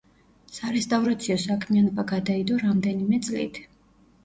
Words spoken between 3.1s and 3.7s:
წლით.